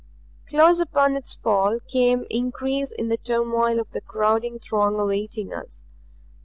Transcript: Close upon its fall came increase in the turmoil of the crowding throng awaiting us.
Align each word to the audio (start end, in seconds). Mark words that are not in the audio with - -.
Close 0.47 0.79
upon 0.79 1.15
its 1.15 1.35
fall 1.35 1.79
came 1.87 2.25
increase 2.31 2.91
in 2.91 3.09
the 3.09 3.17
turmoil 3.17 3.79
of 3.79 3.91
the 3.91 4.01
crowding 4.01 4.57
throng 4.57 4.99
awaiting 4.99 5.53
us. 5.53 5.83